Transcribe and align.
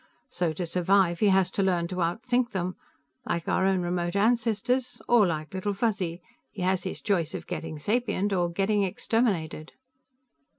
So, 0.31 0.51
to 0.53 0.65
survive, 0.65 1.19
he 1.19 1.27
has 1.27 1.51
to 1.51 1.61
learn 1.61 1.87
to 1.89 2.01
outthink 2.01 2.53
them. 2.53 2.75
Like 3.23 3.47
our 3.47 3.67
own 3.67 3.81
remote 3.83 4.15
ancestors, 4.15 4.99
or 5.07 5.27
like 5.27 5.53
Little 5.53 5.73
Fuzzy; 5.73 6.23
he 6.49 6.63
had 6.63 6.79
his 6.79 7.01
choice 7.01 7.35
of 7.35 7.45
getting 7.45 7.77
sapient 7.77 8.33
or 8.33 8.49
getting 8.49 8.81
exterminated." 8.81 9.73